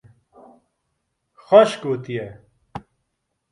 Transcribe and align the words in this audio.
Xweş 1.43 1.71
gotiye. 1.81 2.27